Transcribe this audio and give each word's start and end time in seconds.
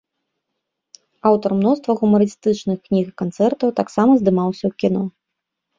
Аўтар 1.31 1.51
мноства 1.59 1.91
гумарыстычных 2.01 2.77
кніг 2.89 3.05
і 3.15 3.17
канцэртаў, 3.25 3.67
таксама 3.83 4.11
здымаўся 4.25 4.63
ў 4.67 4.73
кіно. 4.83 5.01